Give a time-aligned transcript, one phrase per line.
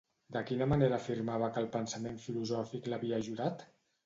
[0.35, 3.65] De quina manera afirmava que el pensament filosòfic l'havia ajudat?